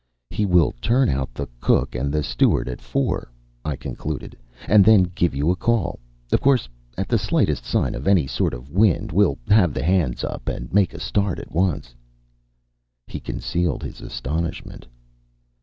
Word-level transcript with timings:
"He 0.31 0.47
will 0.47 0.73
turn 0.81 1.09
out 1.09 1.31
the 1.35 1.47
cook 1.59 1.93
and 1.93 2.11
the 2.11 2.23
steward 2.23 2.67
at 2.67 2.81
four," 2.81 3.31
I 3.63 3.75
concluded, 3.75 4.35
"and 4.67 4.83
then 4.83 5.11
give 5.13 5.35
you 5.35 5.51
a 5.51 5.55
call. 5.55 5.99
Of 6.31 6.41
course 6.41 6.67
at 6.97 7.07
the 7.07 7.19
slightest 7.19 7.65
sign 7.65 7.93
of 7.93 8.07
any 8.07 8.25
sort 8.25 8.55
of 8.55 8.71
wind 8.71 9.11
we'll 9.11 9.37
have 9.49 9.75
the 9.75 9.83
hands 9.83 10.23
up 10.23 10.49
and 10.49 10.73
make 10.73 10.95
a 10.95 10.99
start 10.99 11.37
at 11.37 11.51
once." 11.51 11.93
He 13.05 13.19
concealed 13.19 13.83
his 13.83 14.01
astonishment. 14.01 14.87